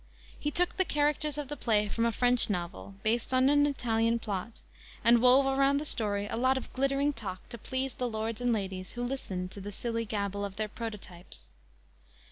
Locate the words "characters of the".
0.83-1.55